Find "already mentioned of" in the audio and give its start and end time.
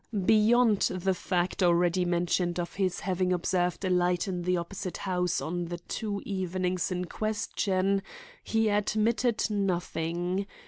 1.61-2.73